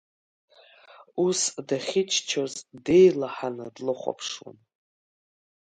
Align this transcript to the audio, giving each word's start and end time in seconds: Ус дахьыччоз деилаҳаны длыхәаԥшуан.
Ус 1.25 1.39
дахьыччоз 1.67 2.53
деилаҳаны 2.85 3.67
длыхәаԥшуан. 3.75 4.57